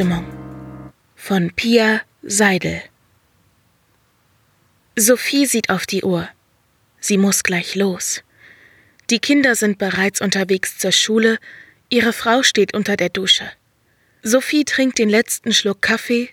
Stimmung 0.00 0.24
von 1.14 1.50
Pia 1.50 2.00
Seidel. 2.22 2.80
Sophie 4.96 5.44
sieht 5.44 5.68
auf 5.68 5.84
die 5.84 6.04
Uhr. 6.04 6.26
Sie 7.00 7.18
muss 7.18 7.42
gleich 7.42 7.74
los. 7.74 8.22
Die 9.10 9.18
Kinder 9.18 9.54
sind 9.56 9.76
bereits 9.76 10.22
unterwegs 10.22 10.78
zur 10.78 10.92
Schule, 10.92 11.38
ihre 11.90 12.14
Frau 12.14 12.42
steht 12.42 12.72
unter 12.72 12.96
der 12.96 13.10
Dusche. 13.10 13.52
Sophie 14.22 14.64
trinkt 14.64 14.96
den 14.98 15.10
letzten 15.10 15.52
Schluck 15.52 15.82
Kaffee, 15.82 16.30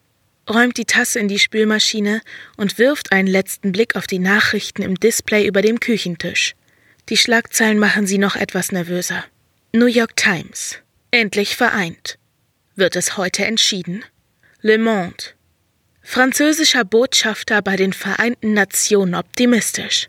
räumt 0.49 0.77
die 0.77 0.86
Tasse 0.86 1.20
in 1.20 1.27
die 1.27 1.38
Spülmaschine 1.38 2.21
und 2.55 2.77
wirft 2.77 3.11
einen 3.11 3.28
letzten 3.28 3.73
Blick 3.73 3.97
auf 3.97 4.07
die 4.07 4.20
Nachrichten 4.20 4.81
im 4.81 4.95
Display 4.95 5.45
über 5.45 5.61
dem 5.61 5.81
Küchentisch. 5.81 6.56
Die 7.09 7.18
Schlagzeilen 7.18 7.79
machen 7.79 8.07
sie 8.07 8.18
noch 8.18 8.37
etwas 8.37 8.71
nervöser. 8.71 9.25
New 9.73 9.87
York 9.87 10.15
Times. 10.15 10.78
Endlich 11.11 11.57
vereint. 11.57 12.18
Wird 12.77 12.95
es 12.95 13.17
heute 13.17 13.43
entschieden? 13.43 14.05
Le 14.61 14.77
Monde. 14.77 15.33
Französischer 16.04 16.86
Botschafter 16.86 17.63
bei 17.63 17.75
den 17.75 17.91
Vereinten 17.91 18.53
Nationen 18.53 19.15
optimistisch. 19.15 20.07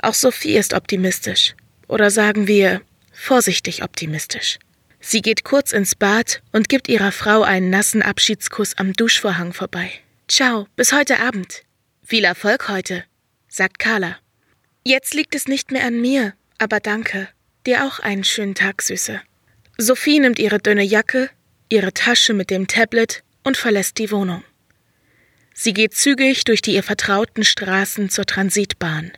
Auch 0.00 0.12
Sophie 0.12 0.58
ist 0.58 0.74
optimistisch. 0.74 1.54
Oder 1.88 2.10
sagen 2.10 2.48
wir 2.48 2.82
vorsichtig 3.12 3.82
optimistisch. 3.82 4.58
Sie 5.00 5.22
geht 5.22 5.42
kurz 5.42 5.72
ins 5.72 5.94
Bad 5.94 6.42
und 6.52 6.68
gibt 6.68 6.86
ihrer 6.86 7.12
Frau 7.12 7.44
einen 7.44 7.70
nassen 7.70 8.02
Abschiedskuss 8.02 8.76
am 8.76 8.92
Duschvorhang 8.92 9.54
vorbei. 9.54 9.90
Ciao, 10.28 10.66
bis 10.76 10.92
heute 10.92 11.18
Abend. 11.18 11.62
Viel 12.04 12.24
Erfolg 12.24 12.68
heute, 12.68 13.04
sagt 13.48 13.78
Carla. 13.78 14.18
Jetzt 14.84 15.14
liegt 15.14 15.34
es 15.34 15.48
nicht 15.48 15.72
mehr 15.72 15.86
an 15.86 15.98
mir, 15.98 16.34
aber 16.58 16.78
danke. 16.78 17.26
Dir 17.64 17.86
auch 17.86 18.00
einen 18.00 18.24
schönen 18.24 18.54
Tag, 18.54 18.82
Süße. 18.82 19.22
Sophie 19.78 20.20
nimmt 20.20 20.38
ihre 20.40 20.58
dünne 20.58 20.82
Jacke, 20.82 21.30
ihre 21.68 21.92
Tasche 21.92 22.34
mit 22.34 22.50
dem 22.50 22.66
Tablet 22.66 23.22
und 23.44 23.56
verlässt 23.56 23.98
die 23.98 24.10
Wohnung. 24.10 24.42
Sie 25.54 25.72
geht 25.72 25.94
zügig 25.94 26.44
durch 26.44 26.62
die 26.62 26.74
ihr 26.74 26.82
vertrauten 26.82 27.44
Straßen 27.44 28.10
zur 28.10 28.26
Transitbahn. 28.26 29.12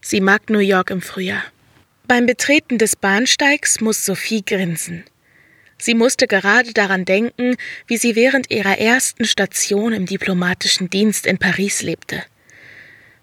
Sie 0.00 0.20
mag 0.20 0.50
New 0.50 0.58
York 0.58 0.90
im 0.90 1.00
Frühjahr. 1.00 1.44
Beim 2.06 2.26
Betreten 2.26 2.76
des 2.76 2.96
Bahnsteigs 2.96 3.80
muss 3.80 4.04
Sophie 4.04 4.44
grinsen. 4.44 5.04
Sie 5.78 5.94
musste 5.94 6.26
gerade 6.26 6.72
daran 6.72 7.04
denken, 7.04 7.56
wie 7.86 7.96
sie 7.96 8.16
während 8.16 8.50
ihrer 8.50 8.78
ersten 8.78 9.24
Station 9.24 9.92
im 9.92 10.06
diplomatischen 10.06 10.90
Dienst 10.90 11.26
in 11.26 11.38
Paris 11.38 11.82
lebte. 11.82 12.22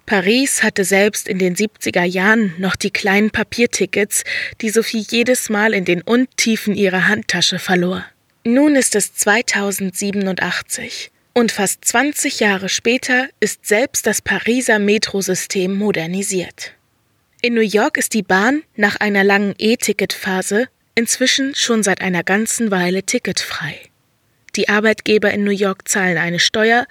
Paris 0.06 0.64
hatte 0.64 0.84
selbst 0.84 1.28
in 1.28 1.38
den 1.38 1.56
70er 1.56 2.03
Jahren 2.03 2.53
noch 2.58 2.75
die 2.75 2.92
kleinen 2.92 3.31
Papiertickets, 3.31 4.23
die 4.62 4.69
Sophie 4.69 5.06
jedes 5.09 5.50
Mal 5.50 5.73
in 5.73 5.86
den 5.86 6.02
Untiefen 6.02 6.75
ihrer 6.75 7.08
Handtasche 7.08 7.59
verlor. 7.59 8.06
Nun 8.44 8.75
ist 8.75 8.95
es 8.95 9.14
2087 9.14 11.11
und 11.34 11.52
fast 11.52 11.86
20 11.86 12.39
Jahre 12.39 12.70
später 12.70 13.30
ist 13.39 13.67
selbst 13.67 14.08
das 14.08 14.23
Pariser 14.23 14.80
Metrosystem 14.80 15.75
modernisiert. 15.75 16.73
In 17.44 17.53
New 17.53 17.62
York 17.62 17.97
ist 17.97 18.16
die 18.16 18.23
Bahn 18.23 18.64
nach 18.75 18.95
einer 18.95 19.23
langen 19.23 19.53
E-Ticket-Phase 19.59 20.69
inzwischen 20.95 21.53
schon 21.53 21.84
seit 21.84 22.02
einer 22.02 22.23
ganzen 22.23 22.72
Weile 22.72 23.03
ticketfrei. 23.03 23.80
Die 24.56 24.69
Arbeitgeber 24.69 25.30
in 25.30 25.44
New 25.44 25.52
York 25.52 25.88
zahlen 25.88 26.17
eine 26.17 26.39
Steuer, 26.39 26.88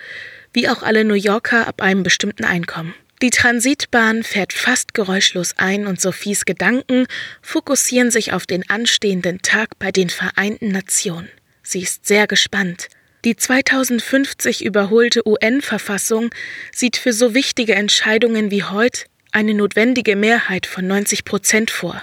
wie 0.53 0.69
auch 0.69 0.85
alle 0.85 1.05
New 1.05 1.15
Yorker 1.15 1.67
ab 1.67 1.83
einem 1.83 2.05
bestimmten 2.05 2.45
Einkommen. 2.45 2.95
Die 3.23 3.31
Transitbahn 3.31 4.23
fährt 4.23 4.53
fast 4.53 4.95
geräuschlos 4.95 5.55
ein 5.57 5.89
und 5.89 6.01
Sophies 6.01 6.45
Gedanken 6.45 7.09
fokussieren 7.43 8.13
sich 8.13 8.33
auf 8.33 8.47
den 8.47 8.71
anstehenden 8.71 9.43
Tag 9.43 9.81
bei 9.81 9.91
den 9.91 10.11
Vereinten 10.11 10.69
Nationen. 10.69 11.29
Sie 11.71 11.83
ist 11.83 12.05
sehr 12.05 12.27
gespannt. 12.27 12.89
Die 13.25 13.37
2050 13.37 14.65
überholte 14.65 15.25
UN-Verfassung 15.25 16.31
sieht 16.73 16.97
für 16.97 17.13
so 17.13 17.33
wichtige 17.33 17.77
Entscheidungen 17.77 18.51
wie 18.51 18.65
heute 18.65 19.05
eine 19.31 19.55
notwendige 19.55 20.17
Mehrheit 20.17 20.67
von 20.67 20.89
90 20.89 21.25
Prozent 21.25 21.71
vor. 21.71 22.03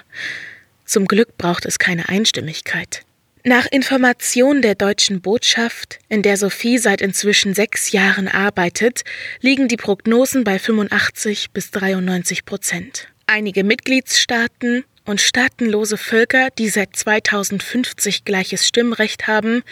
Zum 0.85 1.05
Glück 1.05 1.37
braucht 1.37 1.65
es 1.65 1.79
keine 1.79 2.07
Einstimmigkeit. 2.07 3.01
Nach 3.43 3.65
Information 3.65 4.61
der 4.61 4.75
deutschen 4.75 5.19
Botschaft, 5.19 5.99
in 6.07 6.21
der 6.21 6.37
Sophie 6.37 6.77
seit 6.77 7.01
inzwischen 7.01 7.53
sechs 7.53 7.91
Jahren 7.91 8.29
arbeitet, 8.29 9.03
liegen 9.41 9.67
die 9.67 9.75
Prognosen 9.75 10.45
bei 10.45 10.59
85 10.59 11.51
bis 11.51 11.71
93 11.71 12.45
Prozent. 12.45 13.09
Einige 13.25 13.65
Mitgliedsstaaten 13.65 14.85
und 15.07 15.21
staatenlose 15.21 15.97
Völker, 15.97 16.49
die 16.57 16.69
seit 16.69 16.95
2050 16.95 18.25
gleiches 18.25 18.67
Stimmrecht 18.67 19.27
haben, 19.27 19.63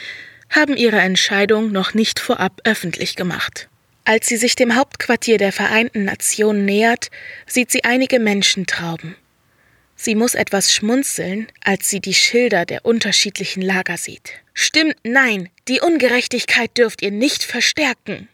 haben 0.49 0.77
ihre 0.77 0.99
Entscheidung 0.99 1.71
noch 1.71 1.93
nicht 1.93 2.19
vorab 2.19 2.61
öffentlich 2.63 3.15
gemacht. 3.15 3.67
Als 4.05 4.27
sie 4.27 4.37
sich 4.37 4.55
dem 4.55 4.75
Hauptquartier 4.75 5.37
der 5.37 5.51
Vereinten 5.51 6.05
Nationen 6.05 6.65
nähert, 6.65 7.09
sieht 7.47 7.71
sie 7.71 7.83
einige 7.83 8.19
Menschentrauben. 8.19 9.15
Sie 9.95 10.13
muss 10.13 10.35
etwas 10.35 10.73
schmunzeln, 10.73 11.47
als 11.63 11.89
sie 11.89 12.01
die 12.01 12.13
Schilder 12.13 12.65
der 12.65 12.85
unterschiedlichen 12.85 13.61
Lager 13.61 13.97
sieht. 13.97 14.33
Stimmt 14.53 14.97
nein, 15.03 15.49
die 15.67 15.79
Ungerechtigkeit 15.79 16.77
dürft 16.77 17.01
ihr 17.01 17.11
nicht 17.11 17.43
verstärken. 17.43 18.29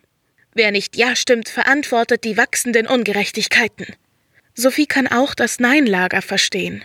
Wer 0.54 0.72
nicht 0.72 0.98
Ja 0.98 1.16
stimmt, 1.16 1.48
verantwortet 1.48 2.26
die 2.26 2.36
wachsenden 2.36 2.88
Ungerechtigkeiten. 2.88 3.88
Sophie 4.54 4.88
kann 4.88 5.08
auch 5.08 5.34
das 5.34 5.60
Nein-Lager 5.60 6.22
verstehen. 6.22 6.84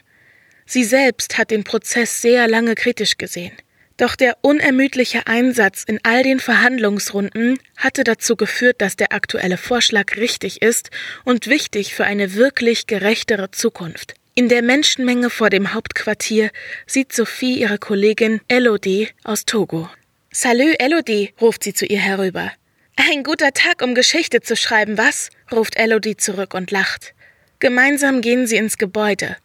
Sie 0.67 0.85
selbst 0.85 1.39
hat 1.39 1.51
den 1.51 1.65
Prozess 1.65 2.21
sehr 2.21 2.49
lange 2.49 2.75
kritisch 2.75 3.17
gesehen. 3.17 3.53
Doch 3.97 4.15
der 4.15 4.37
unermüdliche 4.43 5.27
Einsatz 5.27 5.85
in 5.85 6.01
all 6.03 6.23
den 6.23 6.39
Verhandlungsrunden 6.39 7.59
hatte 7.77 8.05
dazu 8.05 8.37
geführt, 8.37 8.83
dass 8.83 8.97
der 8.97 9.13
aktuelle 9.13 9.57
Vorschlag 9.57 10.17
richtig 10.17 10.61
ist 10.61 10.91
und 11.25 11.47
wichtig 11.47 11.95
für 11.95 12.05
eine 12.05 12.35
wirklich 12.35 12.87
gerechtere 12.87 13.51
Zukunft. 13.53 14.15
In 14.35 14.51
der 14.51 14.61
Menschenmenge 14.61 15.31
vor 15.31 15.49
dem 15.49 15.73
Hauptquartier 15.73 16.51
sieht 16.87 17.15
Sophie 17.15 17.59
ihre 17.59 17.79
Kollegin 17.79 18.43
Elodie 18.49 19.09
aus 19.25 19.47
Togo. 19.47 19.89
Salü, 20.31 20.75
Elodie, 20.79 21.33
ruft 21.41 21.65
sie 21.65 21.73
zu 21.73 21.87
ihr 21.87 22.01
herüber. 22.01 22.53
Ein 22.97 23.23
guter 23.23 23.53
Tag, 23.53 23.81
um 23.81 23.95
Geschichte 23.95 24.43
zu 24.43 24.57
schreiben, 24.57 24.99
was? 24.99 25.31
ruft 25.51 25.77
Elodie 25.77 26.19
zurück 26.19 26.53
und 26.53 26.71
lacht. 26.71 27.15
Gemeinsam 27.61 28.21
gehen 28.21 28.47
sie 28.47 28.57
ins 28.57 28.77
Gebäude. 28.77 29.37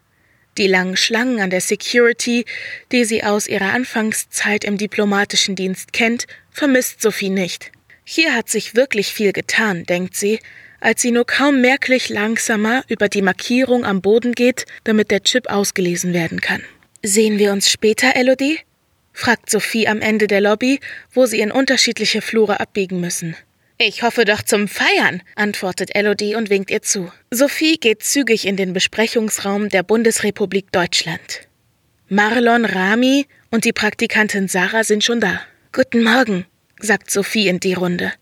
Die 0.58 0.68
langen 0.68 0.98
Schlangen 0.98 1.40
an 1.40 1.50
der 1.50 1.62
Security, 1.62 2.46
die 2.92 3.06
sie 3.06 3.24
aus 3.24 3.48
ihrer 3.48 3.74
Anfangszeit 3.74 4.64
im 4.64 4.78
diplomatischen 4.78 5.56
Dienst 5.56 5.94
kennt, 5.94 6.28
vermisst 6.52 7.02
Sophie 7.02 7.30
nicht. 7.30 7.72
Hier 8.04 8.36
hat 8.36 8.50
sich 8.50 8.76
wirklich 8.76 9.14
viel 9.14 9.32
getan, 9.32 9.86
denkt 9.86 10.16
sie, 10.16 10.40
als 10.82 11.02
sie 11.02 11.12
nur 11.12 11.26
kaum 11.26 11.62
merklich 11.62 12.10
langsamer 12.10 12.84
über 12.90 13.08
die 13.08 13.22
Markierung 13.22 13.86
am 13.86 14.02
Boden 14.02 14.34
geht, 14.34 14.66
damit 14.84 15.12
der 15.12 15.24
Chip 15.24 15.50
ausgelesen 15.50 16.14
werden 16.14 16.42
kann. 16.42 16.64
Sehen 17.04 17.40
wir 17.40 17.54
uns 17.54 17.70
später, 17.70 18.16
Elodie? 18.16 18.60
fragt 19.14 19.50
Sophie 19.50 19.88
am 19.88 20.02
Ende 20.02 20.28
der 20.28 20.42
Lobby, 20.42 20.80
wo 21.14 21.26
sie 21.26 21.40
in 21.40 21.52
unterschiedliche 21.52 22.22
Flure 22.22 22.60
abbiegen 22.60 23.00
müssen. 23.00 23.36
Ich 23.84 24.04
hoffe 24.04 24.26
doch 24.26 24.44
zum 24.44 24.68
Feiern, 24.68 25.24
antwortet 25.34 25.96
Elodie 25.96 26.36
und 26.36 26.52
winkt 26.52 26.70
ihr 26.70 26.84
zu. 26.84 27.12
Sophie 27.32 27.80
geht 27.80 28.04
zügig 28.04 28.46
in 28.46 28.56
den 28.56 28.74
Besprechungsraum 28.74 29.70
der 29.70 29.82
Bundesrepublik 29.82 30.72
Deutschland. 30.72 31.48
Marlon, 32.08 32.66
Rami 32.66 33.26
und 33.50 33.66
die 33.66 33.74
Praktikantin 33.74 34.48
Sarah 34.48 34.84
sind 34.84 35.04
schon 35.04 35.20
da. 35.20 35.42
Guten 35.72 36.04
Morgen, 36.04 36.46
sagt 36.80 37.10
Sophie 37.10 37.48
in 37.48 37.60
die 37.60 37.74
Runde. 37.74 38.14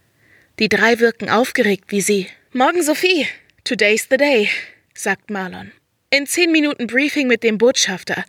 Die 0.60 0.70
drei 0.70 1.02
wirken 1.02 1.30
aufgeregt 1.30 1.92
wie 1.92 2.00
sie. 2.00 2.28
Morgen, 2.54 2.82
Sophie. 2.82 3.28
Today's 3.66 4.08
the 4.10 4.16
day, 4.16 4.48
sagt 4.94 5.30
Marlon. 5.30 5.74
In 6.10 6.26
zehn 6.26 6.54
Minuten 6.54 6.88
Briefing 6.88 7.28
mit 7.28 7.44
dem 7.44 7.58
Botschafter. 7.58 8.24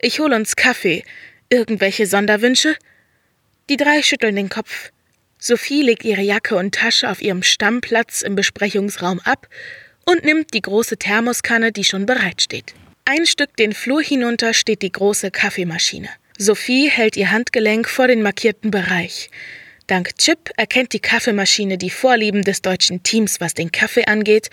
Ich 0.00 0.18
hol 0.18 0.32
uns 0.32 0.56
Kaffee. 0.56 1.04
Irgendwelche 1.48 2.06
Sonderwünsche? 2.06 2.74
Die 3.70 3.76
drei 3.76 4.02
schütteln 4.02 4.34
den 4.34 4.48
Kopf. 4.48 4.90
Sophie 5.44 5.82
legt 5.82 6.04
ihre 6.04 6.20
Jacke 6.20 6.54
und 6.54 6.72
Tasche 6.72 7.10
auf 7.10 7.20
ihrem 7.20 7.42
Stammplatz 7.42 8.22
im 8.22 8.36
Besprechungsraum 8.36 9.18
ab 9.24 9.48
und 10.04 10.24
nimmt 10.24 10.54
die 10.54 10.62
große 10.62 10.98
Thermoskanne, 10.98 11.72
die 11.72 11.82
schon 11.82 12.06
bereitsteht. 12.06 12.74
Ein 13.04 13.26
Stück 13.26 13.56
den 13.56 13.72
Flur 13.72 14.00
hinunter 14.00 14.54
steht 14.54 14.82
die 14.82 14.92
große 14.92 15.32
Kaffeemaschine. 15.32 16.08
Sophie 16.38 16.88
hält 16.88 17.16
ihr 17.16 17.32
Handgelenk 17.32 17.88
vor 17.88 18.06
den 18.06 18.22
markierten 18.22 18.70
Bereich. 18.70 19.30
Dank 19.88 20.16
Chip 20.16 20.50
erkennt 20.56 20.92
die 20.92 21.00
Kaffeemaschine 21.00 21.76
die 21.76 21.90
Vorlieben 21.90 22.42
des 22.42 22.62
deutschen 22.62 23.02
Teams, 23.02 23.40
was 23.40 23.52
den 23.52 23.72
Kaffee 23.72 24.04
angeht, 24.04 24.48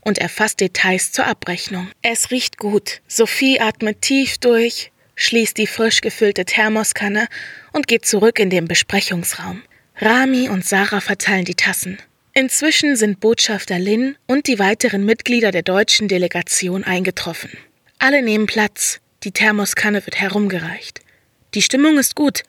und 0.00 0.18
erfasst 0.18 0.58
Details 0.58 1.12
zur 1.12 1.26
Abrechnung. 1.26 1.88
Es 2.02 2.32
riecht 2.32 2.56
gut. 2.58 3.00
Sophie 3.06 3.60
atmet 3.60 4.02
tief 4.02 4.38
durch, 4.38 4.90
schließt 5.14 5.56
die 5.56 5.68
frisch 5.68 6.00
gefüllte 6.00 6.44
Thermoskanne 6.44 7.28
und 7.72 7.86
geht 7.86 8.06
zurück 8.06 8.40
in 8.40 8.50
den 8.50 8.66
Besprechungsraum. 8.66 9.62
Rami 10.04 10.48
und 10.48 10.66
Sarah 10.66 11.00
verteilen 11.00 11.44
die 11.44 11.54
Tassen. 11.54 11.96
Inzwischen 12.34 12.96
sind 12.96 13.20
Botschafter 13.20 13.78
Lin 13.78 14.16
und 14.26 14.48
die 14.48 14.58
weiteren 14.58 15.04
Mitglieder 15.04 15.52
der 15.52 15.62
deutschen 15.62 16.08
Delegation 16.08 16.82
eingetroffen. 16.82 17.50
Alle 18.00 18.20
nehmen 18.20 18.46
Platz, 18.46 18.98
die 19.22 19.30
Thermoskanne 19.30 20.04
wird 20.04 20.20
herumgereicht. 20.20 21.02
Die 21.54 21.62
Stimmung 21.62 21.98
ist 21.98 22.16
gut. 22.16 22.42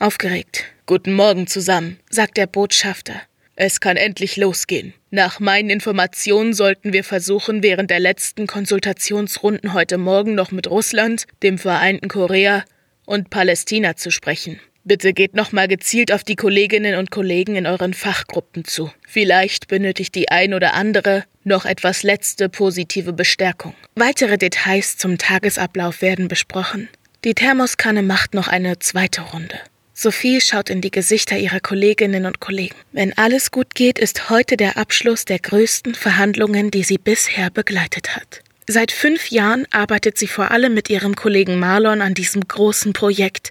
Aufgeregt. 0.00 0.64
Guten 0.86 1.12
Morgen 1.12 1.46
zusammen, 1.46 2.00
sagt 2.10 2.36
der 2.36 2.48
Botschafter. 2.48 3.22
Es 3.54 3.78
kann 3.78 3.96
endlich 3.96 4.36
losgehen. 4.36 4.92
Nach 5.12 5.38
meinen 5.38 5.70
Informationen 5.70 6.54
sollten 6.54 6.92
wir 6.92 7.04
versuchen, 7.04 7.62
während 7.62 7.92
der 7.92 8.00
letzten 8.00 8.48
Konsultationsrunden 8.48 9.74
heute 9.74 9.96
Morgen 9.96 10.34
noch 10.34 10.50
mit 10.50 10.68
Russland, 10.68 11.26
dem 11.44 11.56
Vereinten 11.56 12.08
Korea 12.08 12.64
und 13.06 13.30
Palästina 13.30 13.94
zu 13.94 14.10
sprechen. 14.10 14.58
Bitte 14.90 15.12
geht 15.12 15.36
nochmal 15.36 15.68
gezielt 15.68 16.10
auf 16.10 16.24
die 16.24 16.34
Kolleginnen 16.34 16.96
und 16.96 17.12
Kollegen 17.12 17.54
in 17.54 17.68
euren 17.68 17.94
Fachgruppen 17.94 18.64
zu. 18.64 18.90
Vielleicht 19.06 19.68
benötigt 19.68 20.16
die 20.16 20.32
ein 20.32 20.52
oder 20.52 20.74
andere 20.74 21.22
noch 21.44 21.64
etwas 21.64 22.02
letzte 22.02 22.48
positive 22.48 23.12
Bestärkung. 23.12 23.72
Weitere 23.94 24.36
Details 24.36 24.96
zum 24.96 25.16
Tagesablauf 25.16 26.02
werden 26.02 26.26
besprochen. 26.26 26.88
Die 27.22 27.34
Thermoskanne 27.34 28.02
macht 28.02 28.34
noch 28.34 28.48
eine 28.48 28.80
zweite 28.80 29.20
Runde. 29.20 29.60
Sophie 29.94 30.40
schaut 30.40 30.70
in 30.70 30.80
die 30.80 30.90
Gesichter 30.90 31.38
ihrer 31.38 31.60
Kolleginnen 31.60 32.26
und 32.26 32.40
Kollegen. 32.40 32.74
Wenn 32.90 33.16
alles 33.16 33.52
gut 33.52 33.76
geht, 33.76 33.96
ist 33.96 34.28
heute 34.28 34.56
der 34.56 34.76
Abschluss 34.76 35.24
der 35.24 35.38
größten 35.38 35.94
Verhandlungen, 35.94 36.72
die 36.72 36.82
sie 36.82 36.98
bisher 36.98 37.50
begleitet 37.50 38.16
hat. 38.16 38.42
Seit 38.72 38.92
fünf 38.92 39.32
Jahren 39.32 39.66
arbeitet 39.72 40.16
sie 40.16 40.28
vor 40.28 40.52
allem 40.52 40.74
mit 40.74 40.88
ihrem 40.90 41.16
Kollegen 41.16 41.58
Marlon 41.58 42.00
an 42.00 42.14
diesem 42.14 42.46
großen 42.46 42.92
Projekt, 42.92 43.50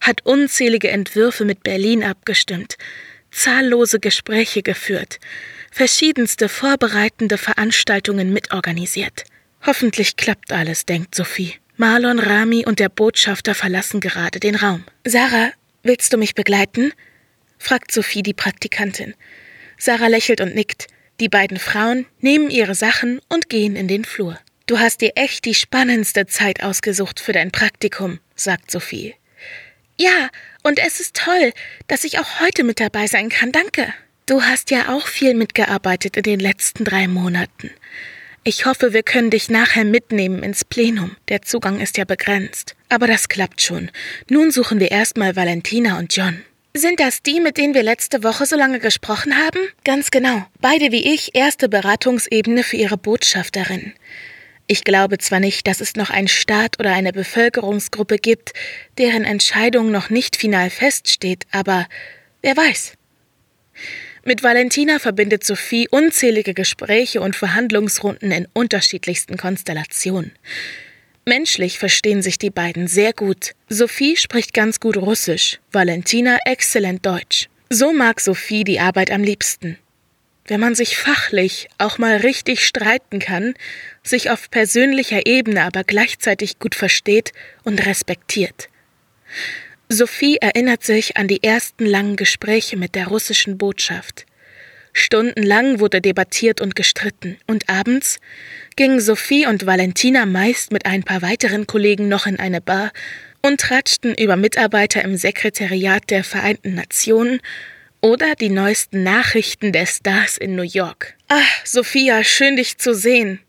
hat 0.00 0.24
unzählige 0.24 0.92
Entwürfe 0.92 1.44
mit 1.44 1.64
Berlin 1.64 2.04
abgestimmt, 2.04 2.76
zahllose 3.32 3.98
Gespräche 3.98 4.62
geführt, 4.62 5.18
verschiedenste 5.72 6.48
vorbereitende 6.48 7.36
Veranstaltungen 7.36 8.32
mitorganisiert. 8.32 9.24
Hoffentlich 9.66 10.14
klappt 10.14 10.52
alles, 10.52 10.86
denkt 10.86 11.16
Sophie. 11.16 11.54
Marlon, 11.76 12.20
Rami 12.20 12.64
und 12.64 12.78
der 12.78 12.90
Botschafter 12.90 13.56
verlassen 13.56 13.98
gerade 13.98 14.38
den 14.38 14.54
Raum. 14.54 14.84
Sarah, 15.04 15.50
Willst 15.82 16.12
du 16.12 16.16
mich 16.16 16.36
begleiten? 16.36 16.92
fragt 17.58 17.90
Sophie 17.90 18.22
die 18.22 18.34
Praktikantin. 18.34 19.14
Sarah 19.78 20.06
lächelt 20.06 20.40
und 20.40 20.54
nickt. 20.54 20.86
Die 21.18 21.28
beiden 21.28 21.58
Frauen 21.58 22.06
nehmen 22.20 22.50
ihre 22.50 22.76
Sachen 22.76 23.20
und 23.28 23.48
gehen 23.48 23.74
in 23.74 23.88
den 23.88 24.04
Flur. 24.04 24.38
Du 24.70 24.78
hast 24.78 25.00
dir 25.00 25.10
echt 25.16 25.46
die 25.46 25.54
spannendste 25.56 26.26
Zeit 26.26 26.62
ausgesucht 26.62 27.18
für 27.18 27.32
dein 27.32 27.50
Praktikum, 27.50 28.20
sagt 28.36 28.70
Sophie. 28.70 29.16
Ja, 29.98 30.28
und 30.62 30.78
es 30.78 31.00
ist 31.00 31.16
toll, 31.16 31.52
dass 31.88 32.04
ich 32.04 32.20
auch 32.20 32.38
heute 32.38 32.62
mit 32.62 32.78
dabei 32.78 33.08
sein 33.08 33.30
kann, 33.30 33.50
danke. 33.50 33.92
Du 34.26 34.42
hast 34.42 34.70
ja 34.70 34.90
auch 34.90 35.08
viel 35.08 35.34
mitgearbeitet 35.34 36.16
in 36.16 36.22
den 36.22 36.38
letzten 36.38 36.84
drei 36.84 37.08
Monaten. 37.08 37.72
Ich 38.44 38.64
hoffe, 38.64 38.92
wir 38.92 39.02
können 39.02 39.30
dich 39.30 39.50
nachher 39.50 39.84
mitnehmen 39.84 40.44
ins 40.44 40.64
Plenum. 40.64 41.16
Der 41.30 41.42
Zugang 41.42 41.80
ist 41.80 41.96
ja 41.96 42.04
begrenzt. 42.04 42.76
Aber 42.88 43.08
das 43.08 43.28
klappt 43.28 43.62
schon. 43.62 43.90
Nun 44.28 44.52
suchen 44.52 44.78
wir 44.78 44.92
erstmal 44.92 45.34
Valentina 45.34 45.98
und 45.98 46.14
John. 46.14 46.42
Sind 46.74 47.00
das 47.00 47.24
die, 47.24 47.40
mit 47.40 47.58
denen 47.58 47.74
wir 47.74 47.82
letzte 47.82 48.22
Woche 48.22 48.46
so 48.46 48.54
lange 48.54 48.78
gesprochen 48.78 49.36
haben? 49.36 49.58
Ganz 49.82 50.12
genau. 50.12 50.46
Beide 50.60 50.92
wie 50.92 51.12
ich 51.12 51.34
erste 51.34 51.68
Beratungsebene 51.68 52.62
für 52.62 52.76
ihre 52.76 52.98
Botschafterin. 52.98 53.94
Ich 54.72 54.84
glaube 54.84 55.18
zwar 55.18 55.40
nicht, 55.40 55.66
dass 55.66 55.80
es 55.80 55.96
noch 55.96 56.10
einen 56.10 56.28
Staat 56.28 56.78
oder 56.78 56.92
eine 56.92 57.12
Bevölkerungsgruppe 57.12 58.18
gibt, 58.18 58.52
deren 58.98 59.24
Entscheidung 59.24 59.90
noch 59.90 60.10
nicht 60.10 60.36
final 60.36 60.70
feststeht, 60.70 61.44
aber 61.50 61.88
wer 62.40 62.56
weiß. 62.56 62.92
Mit 64.24 64.44
Valentina 64.44 65.00
verbindet 65.00 65.42
Sophie 65.42 65.88
unzählige 65.90 66.54
Gespräche 66.54 67.20
und 67.20 67.34
Verhandlungsrunden 67.34 68.30
in 68.30 68.46
unterschiedlichsten 68.52 69.36
Konstellationen. 69.36 70.30
Menschlich 71.24 71.80
verstehen 71.80 72.22
sich 72.22 72.38
die 72.38 72.50
beiden 72.50 72.86
sehr 72.86 73.12
gut. 73.12 73.54
Sophie 73.68 74.16
spricht 74.16 74.54
ganz 74.54 74.78
gut 74.78 74.96
Russisch, 74.96 75.58
Valentina 75.72 76.38
exzellent 76.44 77.04
Deutsch. 77.04 77.48
So 77.70 77.92
mag 77.92 78.20
Sophie 78.20 78.62
die 78.62 78.78
Arbeit 78.78 79.10
am 79.10 79.24
liebsten. 79.24 79.78
Wenn 80.46 80.60
man 80.60 80.74
sich 80.74 80.96
fachlich 80.96 81.68
auch 81.78 81.98
mal 81.98 82.16
richtig 82.16 82.64
streiten 82.64 83.18
kann, 83.18 83.54
sich 84.02 84.30
auf 84.30 84.50
persönlicher 84.50 85.26
Ebene 85.26 85.62
aber 85.62 85.84
gleichzeitig 85.84 86.58
gut 86.58 86.74
versteht 86.74 87.32
und 87.62 87.86
respektiert. 87.86 88.68
Sophie 89.88 90.36
erinnert 90.36 90.84
sich 90.84 91.16
an 91.16 91.28
die 91.28 91.42
ersten 91.42 91.84
langen 91.84 92.16
Gespräche 92.16 92.76
mit 92.76 92.94
der 92.94 93.08
russischen 93.08 93.58
Botschaft. 93.58 94.26
Stundenlang 94.92 95.78
wurde 95.78 96.00
debattiert 96.00 96.60
und 96.60 96.74
gestritten, 96.74 97.36
und 97.46 97.68
abends 97.68 98.18
gingen 98.76 99.00
Sophie 99.00 99.46
und 99.46 99.66
Valentina 99.66 100.26
meist 100.26 100.72
mit 100.72 100.86
ein 100.86 101.04
paar 101.04 101.22
weiteren 101.22 101.66
Kollegen 101.66 102.08
noch 102.08 102.26
in 102.26 102.38
eine 102.38 102.60
Bar 102.60 102.92
und 103.42 103.60
tratschten 103.60 104.14
über 104.14 104.36
Mitarbeiter 104.36 105.02
im 105.02 105.16
Sekretariat 105.16 106.10
der 106.10 106.24
Vereinten 106.24 106.74
Nationen 106.74 107.40
oder 108.00 108.34
die 108.34 108.48
neuesten 108.48 109.02
Nachrichten 109.02 109.72
der 109.72 109.86
Stars 109.86 110.36
in 110.36 110.54
New 110.56 110.62
York. 110.62 111.14
Ah, 111.28 111.40
Sophia, 111.64 112.24
schön 112.24 112.56
dich 112.56 112.78
zu 112.78 112.94
sehen. 112.94 113.40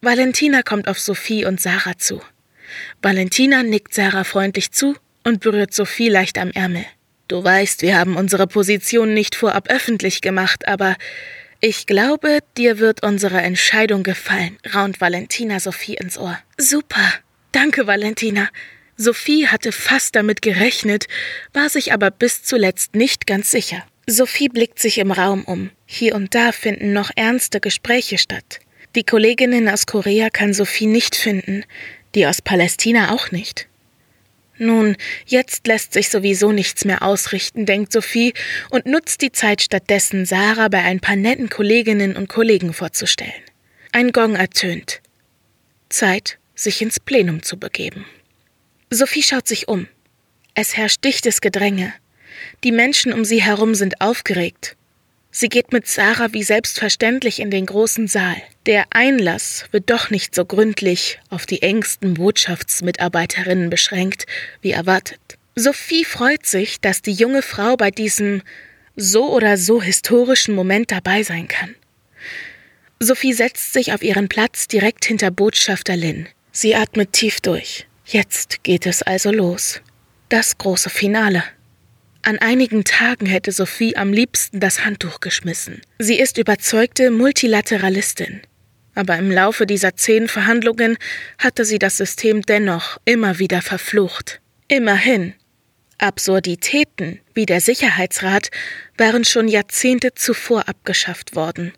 Valentina 0.00 0.62
kommt 0.62 0.88
auf 0.88 0.98
Sophie 0.98 1.44
und 1.44 1.60
Sarah 1.60 1.96
zu. 1.96 2.20
Valentina 3.02 3.62
nickt 3.62 3.94
Sarah 3.94 4.24
freundlich 4.24 4.72
zu 4.72 4.96
und 5.22 5.40
berührt 5.40 5.72
Sophie 5.72 6.08
leicht 6.08 6.38
am 6.38 6.50
Ärmel. 6.50 6.84
Du 7.28 7.42
weißt, 7.42 7.82
wir 7.82 7.96
haben 7.98 8.16
unsere 8.16 8.46
Position 8.46 9.14
nicht 9.14 9.34
vorab 9.34 9.70
öffentlich 9.70 10.20
gemacht, 10.20 10.68
aber 10.68 10.96
ich 11.60 11.86
glaube, 11.86 12.40
dir 12.58 12.78
wird 12.78 13.02
unsere 13.02 13.40
Entscheidung 13.40 14.02
gefallen, 14.02 14.58
raunt 14.74 15.00
Valentina 15.00 15.58
Sophie 15.60 15.94
ins 15.94 16.18
Ohr. 16.18 16.38
Super. 16.58 17.14
Danke, 17.52 17.86
Valentina. 17.86 18.50
Sophie 18.96 19.48
hatte 19.48 19.72
fast 19.72 20.14
damit 20.14 20.42
gerechnet, 20.42 21.06
war 21.52 21.68
sich 21.68 21.92
aber 21.92 22.10
bis 22.10 22.42
zuletzt 22.42 22.94
nicht 22.94 23.26
ganz 23.26 23.50
sicher. 23.50 23.84
Sophie 24.06 24.48
blickt 24.48 24.78
sich 24.78 24.98
im 24.98 25.10
Raum 25.10 25.44
um. 25.44 25.70
Hier 25.86 26.14
und 26.14 26.34
da 26.34 26.52
finden 26.52 26.92
noch 26.92 27.10
ernste 27.16 27.60
Gespräche 27.60 28.18
statt. 28.18 28.60
Die 28.94 29.04
Kolleginnen 29.04 29.68
aus 29.68 29.86
Korea 29.86 30.30
kann 30.30 30.54
Sophie 30.54 30.86
nicht 30.86 31.16
finden, 31.16 31.64
die 32.14 32.26
aus 32.26 32.42
Palästina 32.42 33.12
auch 33.12 33.32
nicht. 33.32 33.66
Nun, 34.56 34.96
jetzt 35.26 35.66
lässt 35.66 35.94
sich 35.94 36.10
sowieso 36.10 36.52
nichts 36.52 36.84
mehr 36.84 37.02
ausrichten, 37.02 37.66
denkt 37.66 37.92
Sophie 37.92 38.34
und 38.70 38.86
nutzt 38.86 39.20
die 39.20 39.32
Zeit 39.32 39.62
stattdessen, 39.62 40.26
Sarah 40.26 40.68
bei 40.68 40.78
ein 40.78 41.00
paar 41.00 41.16
netten 41.16 41.48
Kolleginnen 41.48 42.14
und 42.14 42.28
Kollegen 42.28 42.72
vorzustellen. 42.72 43.32
Ein 43.90 44.12
Gong 44.12 44.36
ertönt. 44.36 45.00
Zeit, 45.88 46.38
sich 46.54 46.80
ins 46.82 47.00
Plenum 47.00 47.42
zu 47.42 47.58
begeben. 47.58 48.04
Sophie 48.90 49.22
schaut 49.22 49.48
sich 49.48 49.68
um. 49.68 49.88
Es 50.54 50.76
herrscht 50.76 51.04
dichtes 51.04 51.40
Gedränge. 51.40 51.92
Die 52.62 52.72
Menschen 52.72 53.12
um 53.12 53.24
sie 53.24 53.42
herum 53.42 53.74
sind 53.74 54.00
aufgeregt. 54.00 54.76
Sie 55.30 55.48
geht 55.48 55.72
mit 55.72 55.88
Sarah 55.88 56.32
wie 56.32 56.44
selbstverständlich 56.44 57.40
in 57.40 57.50
den 57.50 57.66
großen 57.66 58.06
Saal. 58.06 58.36
Der 58.66 58.84
Einlass 58.90 59.64
wird 59.72 59.90
doch 59.90 60.10
nicht 60.10 60.32
so 60.32 60.44
gründlich 60.44 61.18
auf 61.28 61.44
die 61.44 61.60
engsten 61.60 62.14
Botschaftsmitarbeiterinnen 62.14 63.68
beschränkt, 63.68 64.26
wie 64.62 64.70
erwartet. 64.70 65.20
Sophie 65.56 66.04
freut 66.04 66.46
sich, 66.46 66.80
dass 66.80 67.02
die 67.02 67.12
junge 67.12 67.42
Frau 67.42 67.76
bei 67.76 67.90
diesem 67.90 68.42
so 68.94 69.32
oder 69.32 69.56
so 69.56 69.82
historischen 69.82 70.54
Moment 70.54 70.92
dabei 70.92 71.24
sein 71.24 71.48
kann. 71.48 71.74
Sophie 73.00 73.32
setzt 73.32 73.72
sich 73.72 73.92
auf 73.92 74.02
ihren 74.02 74.28
Platz 74.28 74.68
direkt 74.68 75.04
hinter 75.04 75.32
Botschafter 75.32 75.96
Lin. 75.96 76.28
Sie 76.52 76.76
atmet 76.76 77.12
tief 77.12 77.40
durch. 77.40 77.86
Jetzt 78.04 78.62
geht 78.62 78.86
es 78.86 79.02
also 79.02 79.30
los. 79.30 79.80
Das 80.28 80.58
große 80.58 80.90
Finale. 80.90 81.42
An 82.22 82.38
einigen 82.38 82.84
Tagen 82.84 83.26
hätte 83.26 83.52
Sophie 83.52 83.96
am 83.96 84.12
liebsten 84.12 84.60
das 84.60 84.84
Handtuch 84.84 85.20
geschmissen. 85.20 85.80
Sie 85.98 86.18
ist 86.18 86.38
überzeugte 86.38 87.10
Multilateralistin. 87.10 88.40
Aber 88.94 89.16
im 89.16 89.30
Laufe 89.30 89.66
dieser 89.66 89.96
zehn 89.96 90.28
Verhandlungen 90.28 90.96
hatte 91.38 91.64
sie 91.64 91.78
das 91.78 91.96
System 91.96 92.42
dennoch 92.42 92.98
immer 93.04 93.38
wieder 93.38 93.60
verflucht. 93.60 94.40
Immerhin. 94.68 95.34
Absurditäten 95.98 97.20
wie 97.34 97.46
der 97.46 97.60
Sicherheitsrat 97.60 98.50
waren 98.98 99.24
schon 99.24 99.48
Jahrzehnte 99.48 100.14
zuvor 100.14 100.68
abgeschafft 100.68 101.36
worden. 101.36 101.72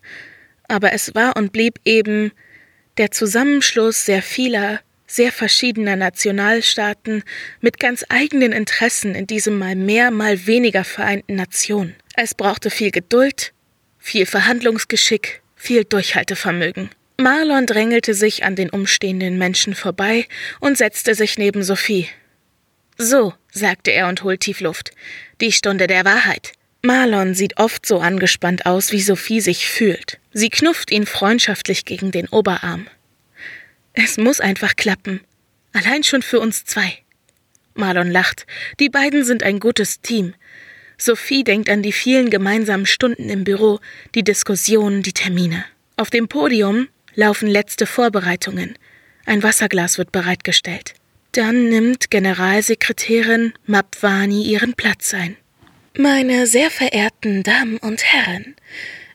Aber 0.67 0.93
es 0.93 1.15
war 1.15 1.35
und 1.37 1.51
blieb 1.51 1.79
eben 1.85 2.31
der 2.97 3.11
Zusammenschluss 3.11 4.05
sehr 4.05 4.21
vieler 4.21 4.79
sehr 5.07 5.31
verschiedener 5.31 5.95
Nationalstaaten 5.95 7.23
mit 7.61 7.79
ganz 7.79 8.05
eigenen 8.09 8.51
Interessen 8.51 9.15
in 9.15 9.25
diesem 9.25 9.57
mal 9.57 9.75
mehr, 9.75 10.11
mal 10.11 10.45
weniger 10.45 10.83
vereinten 10.83 11.35
Nation. 11.35 11.95
Es 12.15 12.35
brauchte 12.35 12.69
viel 12.69 12.91
Geduld, 12.91 13.53
viel 13.97 14.25
Verhandlungsgeschick, 14.25 15.41
viel 15.55 15.85
Durchhaltevermögen. 15.85 16.89
Marlon 17.19 17.65
drängelte 17.65 18.13
sich 18.13 18.43
an 18.43 18.55
den 18.55 18.69
umstehenden 18.69 19.37
Menschen 19.39 19.73
vorbei 19.73 20.27
und 20.59 20.77
setzte 20.77 21.15
sich 21.15 21.37
neben 21.37 21.63
Sophie. 21.63 22.07
So, 22.97 23.33
sagte 23.51 23.91
er 23.91 24.07
und 24.07 24.23
holt 24.23 24.41
tief 24.41 24.59
Luft. 24.59 24.91
Die 25.41 25.51
Stunde 25.51 25.87
der 25.87 26.05
Wahrheit. 26.05 26.51
Marlon 26.83 27.33
sieht 27.33 27.57
oft 27.57 27.85
so 27.85 27.99
angespannt 27.99 28.65
aus, 28.65 28.91
wie 28.91 29.01
Sophie 29.01 29.41
sich 29.41 29.67
fühlt. 29.67 30.19
Sie 30.31 30.49
knufft 30.49 30.91
ihn 30.91 31.05
freundschaftlich 31.05 31.85
gegen 31.85 32.11
den 32.11 32.27
Oberarm. 32.27 32.87
Es 33.99 34.17
muss 34.17 34.39
einfach 34.39 34.75
klappen. 34.75 35.21
Allein 35.73 36.03
schon 36.03 36.21
für 36.21 36.39
uns 36.39 36.65
zwei. 36.65 36.99
Marlon 37.73 38.11
lacht. 38.11 38.45
Die 38.79 38.89
beiden 38.89 39.23
sind 39.23 39.41
ein 39.41 39.59
gutes 39.59 40.01
Team. 40.01 40.35
Sophie 40.99 41.43
denkt 41.43 41.67
an 41.67 41.81
die 41.81 41.91
vielen 41.91 42.29
gemeinsamen 42.29 42.85
Stunden 42.85 43.27
im 43.29 43.43
Büro, 43.43 43.79
die 44.13 44.23
Diskussionen, 44.23 45.01
die 45.01 45.13
Termine. 45.13 45.65
Auf 45.95 46.11
dem 46.11 46.27
Podium 46.27 46.89
laufen 47.15 47.47
letzte 47.47 47.87
Vorbereitungen. 47.87 48.77
Ein 49.25 49.41
Wasserglas 49.41 49.97
wird 49.97 50.11
bereitgestellt. 50.11 50.93
Dann 51.31 51.69
nimmt 51.69 52.11
Generalsekretärin 52.11 53.53
Mapwani 53.65 54.43
ihren 54.43 54.75
Platz 54.75 55.15
ein. 55.15 55.37
Meine 55.97 56.45
sehr 56.45 56.69
verehrten 56.69 57.41
Damen 57.41 57.77
und 57.77 58.03
Herren, 58.03 58.55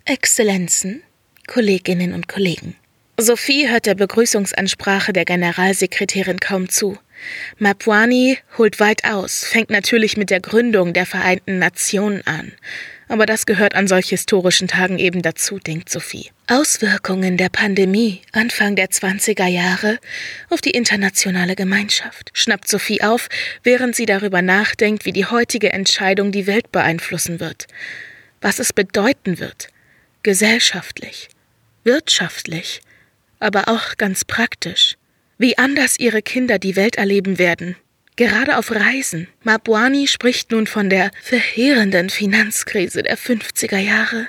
Exzellenzen, 0.05 1.05
Kolleginnen 1.47 2.15
und 2.15 2.27
Kollegen. 2.27 2.75
Sophie 3.19 3.69
hört 3.69 3.85
der 3.85 3.95
Begrüßungsansprache 3.95 5.13
der 5.13 5.27
Generalsekretärin 5.27 6.41
kaum 6.41 6.71
zu. 6.71 6.99
Mapwani 7.59 8.39
holt 8.57 8.81
weit 8.81 9.05
aus, 9.05 9.45
fängt 9.45 9.71
natürlich 9.71 10.17
mit 10.17 10.31
der 10.31 10.41
Gründung 10.41 10.95
der 10.95 11.05
Vereinten 11.05 11.59
Nationen 11.59 12.27
an. 12.27 12.53
Aber 13.09 13.27
das 13.27 13.45
gehört 13.45 13.75
an 13.75 13.87
solch 13.87 14.09
historischen 14.09 14.67
Tagen 14.67 14.99
eben 14.99 15.21
dazu, 15.21 15.59
denkt 15.59 15.91
Sophie. 15.91 16.31
Auswirkungen 16.47 17.37
der 17.37 17.51
Pandemie 17.51 18.23
Anfang 18.33 18.77
der 18.77 18.89
20er 18.89 19.47
Jahre 19.47 19.99
auf 20.49 20.63
die 20.63 20.71
internationale 20.71 21.55
Gemeinschaft, 21.55 22.31
schnappt 22.33 22.67
Sophie 22.67 23.03
auf, 23.03 23.29
während 23.63 23.95
sie 23.95 24.07
darüber 24.07 24.41
nachdenkt, 24.41 25.05
wie 25.05 25.13
die 25.13 25.27
heutige 25.27 25.71
Entscheidung 25.71 26.33
die 26.33 26.47
Welt 26.47 26.73
beeinflussen 26.73 27.39
wird. 27.41 27.67
Was 28.41 28.59
es 28.59 28.73
bedeuten 28.73 29.39
wird. 29.39 29.69
Gesellschaftlich, 30.23 31.29
wirtschaftlich, 31.85 32.81
aber 33.43 33.69
auch 33.69 33.97
ganz 33.97 34.25
praktisch. 34.25 34.97
Wie 35.39 35.59
anders 35.59 35.99
ihre 35.99 36.23
Kinder 36.23 36.59
die 36.59 36.77
Welt 36.77 36.97
erleben 36.97 37.39
werden, 37.39 37.77
gerade 38.17 38.57
auf 38.57 38.71
Reisen. 38.71 39.29
Mabwani 39.43 40.07
spricht 40.07 40.53
nun 40.53 40.67
von 40.67 40.89
der 40.89 41.11
verheerenden 41.23 42.11
Finanzkrise 42.11 43.03
der 43.03 43.19
50er 43.19 43.79
Jahre 43.79 44.29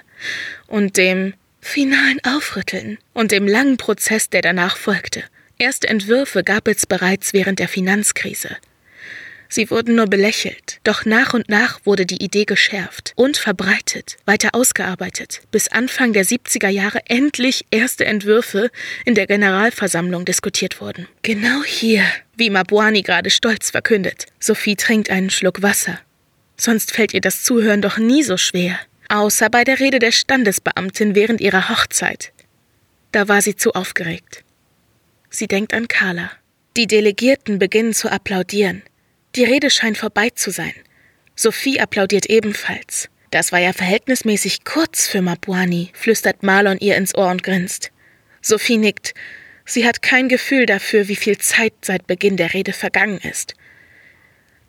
und 0.67 0.97
dem 0.97 1.33
finalen 1.61 2.19
Aufrütteln 2.23 2.97
und 3.13 3.31
dem 3.31 3.47
langen 3.47 3.77
Prozess, 3.77 4.29
der 4.29 4.41
danach 4.41 4.77
folgte. 4.77 5.23
Erste 5.57 5.87
Entwürfe 5.87 6.43
gab 6.43 6.67
es 6.67 6.85
bereits 6.85 7.33
während 7.33 7.59
der 7.59 7.67
Finanzkrise. 7.67 8.57
Sie 9.53 9.69
wurden 9.69 9.93
nur 9.93 10.07
belächelt, 10.07 10.79
doch 10.83 11.05
nach 11.05 11.35
und 11.35 11.47
nach 11.47 11.79
wurde 11.85 12.07
die 12.07 12.23
Idee 12.23 12.45
geschärft 12.45 13.13
und 13.15 13.37
verbreitet, 13.37 14.17
weiter 14.25 14.55
ausgearbeitet, 14.55 15.41
bis 15.51 15.67
Anfang 15.67 16.11
der 16.11 16.25
70er 16.25 16.69
Jahre 16.69 17.01
endlich 17.05 17.63
erste 17.69 18.03
Entwürfe 18.03 18.71
in 19.05 19.13
der 19.13 19.27
Generalversammlung 19.27 20.25
diskutiert 20.25 20.81
wurden. 20.81 21.07
Genau 21.21 21.61
hier, 21.63 22.01
wie 22.35 22.49
Mabwani 22.49 23.03
gerade 23.03 23.29
stolz 23.29 23.69
verkündet. 23.69 24.25
Sophie 24.39 24.75
trinkt 24.75 25.11
einen 25.11 25.29
Schluck 25.29 25.61
Wasser. 25.61 25.99
Sonst 26.57 26.91
fällt 26.91 27.13
ihr 27.13 27.21
das 27.21 27.43
Zuhören 27.43 27.83
doch 27.83 27.99
nie 27.99 28.23
so 28.23 28.37
schwer. 28.37 28.79
Außer 29.07 29.51
bei 29.51 29.63
der 29.63 29.79
Rede 29.79 29.99
der 29.99 30.13
Standesbeamtin 30.13 31.13
während 31.13 31.41
ihrer 31.41 31.69
Hochzeit. 31.69 32.31
Da 33.11 33.27
war 33.27 33.43
sie 33.43 33.55
zu 33.55 33.73
aufgeregt. 33.73 34.43
Sie 35.29 35.45
denkt 35.45 35.75
an 35.75 35.87
Carla. 35.87 36.31
Die 36.75 36.87
Delegierten 36.87 37.59
beginnen 37.59 37.93
zu 37.93 38.11
applaudieren. 38.11 38.81
Die 39.35 39.43
Rede 39.43 39.69
scheint 39.69 39.97
vorbei 39.97 40.29
zu 40.29 40.51
sein. 40.51 40.73
Sophie 41.35 41.79
applaudiert 41.79 42.27
ebenfalls. 42.27 43.09
Das 43.31 43.51
war 43.51 43.59
ja 43.59 43.73
verhältnismäßig 43.73 44.63
kurz 44.63 45.07
für 45.07 45.23
Mabuani, 45.23 45.89
flüstert 45.93 46.43
Marlon 46.43 46.77
ihr 46.77 46.95
ins 46.95 47.15
Ohr 47.15 47.31
und 47.31 47.41
grinst. 47.41 47.91
Sophie 48.41 48.77
nickt. 48.77 49.15
Sie 49.65 49.87
hat 49.87 50.03
kein 50.03 50.29
Gefühl 50.29 50.67
dafür, 50.67 51.07
wie 51.07 51.15
viel 51.15 51.39
Zeit 51.39 51.73
seit 51.81 52.05
Beginn 52.05 52.37
der 52.37 52.53
Rede 52.53 52.73
vergangen 52.73 53.17
ist. 53.17 53.55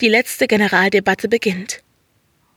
Die 0.00 0.08
letzte 0.08 0.46
Generaldebatte 0.46 1.28
beginnt. 1.28 1.82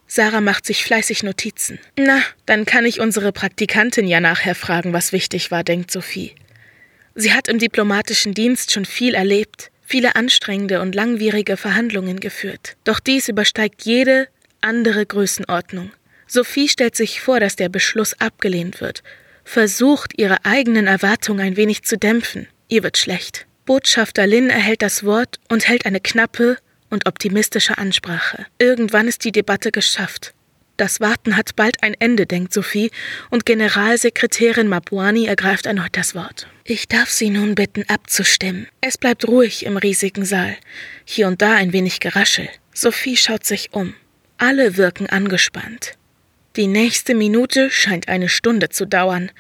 Sarah 0.05 0.39
macht 0.39 0.65
sich 0.65 0.85
fleißig 0.85 1.23
Notizen. 1.23 1.79
Na, 1.99 2.21
dann 2.45 2.65
kann 2.65 2.85
ich 2.85 3.01
unsere 3.01 3.33
Praktikantin 3.33 4.07
ja 4.07 4.21
nachher 4.21 4.55
fragen, 4.55 4.93
was 4.93 5.11
wichtig 5.11 5.51
war, 5.51 5.65
denkt 5.65 5.91
Sophie. 5.91 6.33
Sie 7.15 7.33
hat 7.33 7.49
im 7.49 7.59
diplomatischen 7.59 8.33
Dienst 8.33 8.71
schon 8.71 8.85
viel 8.85 9.13
erlebt 9.13 9.71
viele 9.87 10.15
anstrengende 10.15 10.81
und 10.81 10.93
langwierige 10.93 11.55
Verhandlungen 11.57 12.19
geführt. 12.19 12.75
Doch 12.83 12.99
dies 12.99 13.29
übersteigt 13.29 13.83
jede 13.83 14.27
andere 14.61 15.05
Größenordnung. 15.05 15.91
Sophie 16.27 16.67
stellt 16.67 16.95
sich 16.95 17.21
vor, 17.21 17.39
dass 17.39 17.55
der 17.55 17.69
Beschluss 17.69 18.19
abgelehnt 18.19 18.81
wird, 18.81 19.01
versucht, 19.45 20.19
ihre 20.19 20.43
eigenen 20.43 20.87
Erwartungen 20.87 21.39
ein 21.39 21.55
wenig 21.55 21.83
zu 21.83 21.97
dämpfen. 21.97 22.47
Ihr 22.67 22.83
wird 22.83 22.97
schlecht. 22.97 23.45
Botschafter 23.65 24.27
Lin 24.27 24.49
erhält 24.49 24.81
das 24.81 25.05
Wort 25.05 25.39
und 25.47 25.67
hält 25.67 25.85
eine 25.85 26.01
knappe 26.01 26.57
und 26.89 27.07
optimistische 27.07 27.77
Ansprache. 27.77 28.45
Irgendwann 28.59 29.07
ist 29.07 29.23
die 29.23 29.31
Debatte 29.31 29.71
geschafft. 29.71 30.33
Das 30.77 31.01
Warten 31.01 31.35
hat 31.35 31.55
bald 31.55 31.81
ein 31.81 31.95
Ende, 31.95 32.27
denkt 32.27 32.53
Sophie, 32.53 32.91
und 33.31 33.47
Generalsekretärin 33.47 34.67
Mabuani 34.67 35.25
ergreift 35.25 35.65
erneut 35.65 35.97
das 35.97 36.13
Wort. 36.13 36.47
Ich 36.63 36.87
darf 36.87 37.09
Sie 37.09 37.31
nun 37.31 37.55
bitten, 37.55 37.83
abzustimmen. 37.87 38.67
Es 38.79 38.99
bleibt 38.99 39.27
ruhig 39.27 39.65
im 39.65 39.77
riesigen 39.77 40.23
Saal. 40.23 40.55
Hier 41.03 41.27
und 41.27 41.41
da 41.41 41.55
ein 41.55 41.73
wenig 41.73 41.99
Geraschel. 41.99 42.47
Sophie 42.73 43.17
schaut 43.17 43.43
sich 43.43 43.73
um. 43.73 43.95
Alle 44.37 44.77
wirken 44.77 45.07
angespannt. 45.07 45.93
Die 46.55 46.67
nächste 46.67 47.15
Minute 47.15 47.71
scheint 47.71 48.07
eine 48.07 48.29
Stunde 48.29 48.69
zu 48.69 48.85
dauern. 48.85 49.31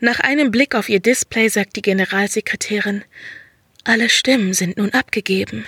Nach 0.00 0.20
einem 0.20 0.50
Blick 0.50 0.74
auf 0.74 0.90
ihr 0.90 1.00
Display 1.00 1.48
sagt 1.48 1.76
die 1.76 1.82
Generalsekretärin 1.82 3.04
Alle 3.84 4.10
Stimmen 4.10 4.52
sind 4.52 4.76
nun 4.76 4.90
abgegeben. 4.90 5.64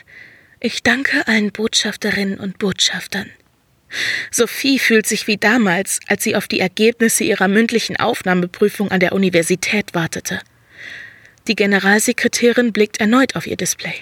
Ich 0.61 0.83
danke 0.83 1.27
allen 1.27 1.53
Botschafterinnen 1.53 2.39
und 2.39 2.59
Botschaftern. 2.59 3.31
Sophie 4.31 4.79
fühlt 4.79 5.07
sich 5.07 5.27
wie 5.27 5.37
damals, 5.37 6.01
als 6.07 6.23
sie 6.23 6.37
auf 6.37 6.49
die 6.49 6.61
Ergebnisse 6.61 7.25
ihrer 7.25 7.49
mündlichen 7.49 7.97
Aufnahmeprüfung 7.97 8.91
an 8.91 9.01
der 9.01 9.13
Universität 9.13 9.95
wartete. 9.95 10.41
Die 11.49 11.57
Generalsekretärin 11.57 12.73
blickt 12.73 13.01
erneut 13.01 13.35
auf 13.37 13.47
ihr 13.47 13.57
Display. 13.57 13.95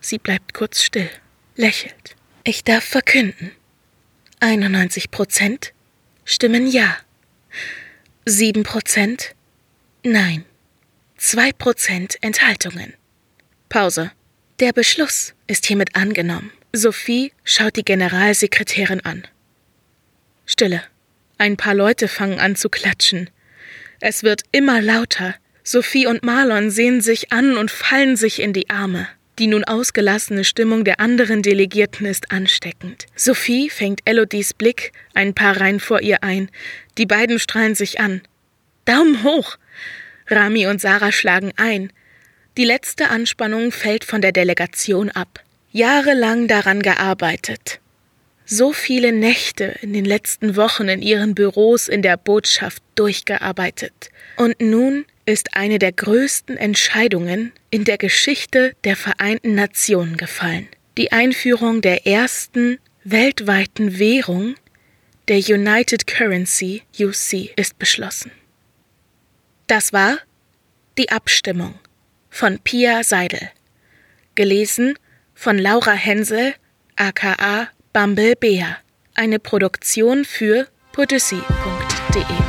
Sie 0.00 0.18
bleibt 0.18 0.54
kurz 0.54 0.82
still, 0.82 1.10
lächelt. 1.56 2.16
Ich 2.44 2.64
darf 2.64 2.84
verkünden. 2.84 3.52
91 4.40 5.10
Prozent 5.10 5.72
stimmen 6.24 6.66
Ja. 6.66 6.96
7 8.24 8.62
Prozent 8.62 9.34
Nein. 10.02 10.44
2 11.16 11.52
Prozent 11.52 12.18
Enthaltungen. 12.20 12.94
Pause. 13.68 14.12
Der 14.60 14.72
Beschluss 14.72 15.34
ist 15.46 15.66
hiermit 15.66 15.96
angenommen. 15.96 16.52
Sophie 16.72 17.32
schaut 17.44 17.76
die 17.76 17.84
Generalsekretärin 17.84 19.00
an. 19.00 19.26
Stille. 20.46 20.82
Ein 21.38 21.56
paar 21.56 21.74
Leute 21.74 22.08
fangen 22.08 22.40
an 22.40 22.56
zu 22.56 22.70
klatschen. 22.70 23.28
Es 24.00 24.22
wird 24.22 24.42
immer 24.52 24.80
lauter. 24.80 25.34
Sophie 25.64 26.06
und 26.06 26.22
Marlon 26.22 26.70
sehen 26.70 27.00
sich 27.00 27.32
an 27.32 27.56
und 27.56 27.70
fallen 27.70 28.16
sich 28.16 28.40
in 28.40 28.52
die 28.52 28.70
Arme. 28.70 29.08
Die 29.38 29.48
nun 29.48 29.64
ausgelassene 29.64 30.44
Stimmung 30.44 30.84
der 30.84 30.98
anderen 31.00 31.42
Delegierten 31.42 32.06
ist 32.06 32.32
ansteckend. 32.32 33.06
Sophie 33.14 33.68
fängt 33.68 34.00
Elodies 34.06 34.54
Blick 34.54 34.92
ein 35.12 35.34
paar 35.34 35.60
Reihen 35.60 35.80
vor 35.80 36.00
ihr 36.00 36.22
ein. 36.22 36.50
Die 36.96 37.04
beiden 37.04 37.38
strahlen 37.38 37.74
sich 37.74 38.00
an. 38.00 38.22
Daumen 38.86 39.24
hoch! 39.24 39.58
Rami 40.28 40.66
und 40.66 40.80
Sarah 40.80 41.12
schlagen 41.12 41.52
ein. 41.56 41.92
Die 42.56 42.64
letzte 42.64 43.10
Anspannung 43.10 43.72
fällt 43.72 44.04
von 44.04 44.22
der 44.22 44.32
Delegation 44.32 45.10
ab. 45.10 45.40
Jahrelang 45.72 46.48
daran 46.48 46.80
gearbeitet, 46.80 47.80
so 48.46 48.72
viele 48.72 49.12
Nächte 49.12 49.76
in 49.82 49.92
den 49.92 50.04
letzten 50.04 50.56
Wochen 50.56 50.88
in 50.88 51.02
ihren 51.02 51.34
Büros 51.34 51.88
in 51.88 52.00
der 52.00 52.16
Botschaft 52.16 52.82
durchgearbeitet. 52.94 54.10
Und 54.36 54.60
nun 54.60 55.04
ist 55.26 55.56
eine 55.56 55.78
der 55.78 55.92
größten 55.92 56.56
Entscheidungen 56.56 57.52
in 57.70 57.84
der 57.84 57.98
Geschichte 57.98 58.74
der 58.84 58.96
Vereinten 58.96 59.54
Nationen 59.54 60.16
gefallen. 60.16 60.68
Die 60.96 61.12
Einführung 61.12 61.82
der 61.82 62.06
ersten 62.06 62.78
weltweiten 63.04 63.98
Währung, 63.98 64.54
der 65.28 65.38
United 65.38 66.06
Currency 66.06 66.82
UC, 66.98 67.50
ist 67.56 67.78
beschlossen. 67.78 68.30
Das 69.66 69.92
war 69.92 70.18
die 70.96 71.10
Abstimmung 71.10 71.74
von 72.30 72.60
Pia 72.60 73.02
Seidel. 73.02 73.50
Gelesen 74.36 74.96
von 75.34 75.58
Laura 75.58 75.92
Hensel, 75.92 76.54
aka 76.94 77.68
Bumble 77.96 78.36
Bea, 78.36 78.76
eine 79.14 79.38
Produktion 79.38 80.26
für 80.26 80.66
podyssey.de. 80.92 82.45